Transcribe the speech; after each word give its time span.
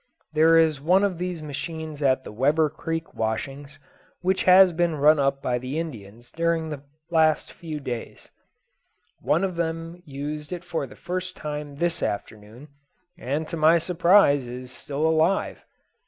There 0.33 0.57
is 0.57 0.81
one 0.81 1.03
of 1.03 1.19
these 1.19 1.43
machines 1.43 2.01
at 2.01 2.23
the 2.23 2.31
Weber 2.31 2.69
Creek 2.71 3.13
washings, 3.13 3.77
which 4.21 4.45
has 4.45 4.73
been 4.73 4.95
run 4.95 5.19
up 5.19 5.43
by 5.43 5.59
the 5.59 5.77
Indians 5.77 6.31
during 6.31 6.69
the 6.69 6.81
last 7.11 7.51
few 7.53 7.79
days. 7.79 8.27
One 9.19 9.43
of 9.43 9.57
them 9.57 10.01
used 10.03 10.51
it 10.51 10.63
for 10.63 10.87
the 10.87 10.95
first 10.95 11.37
time 11.37 11.75
this 11.75 12.01
afternoon, 12.01 12.69
and 13.15 13.47
to 13.49 13.57
my 13.57 13.77
surprise 13.77 14.43
is 14.47 14.71
still 14.71 15.05
alive. 15.07 15.63